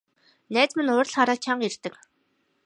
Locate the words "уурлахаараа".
0.93-1.37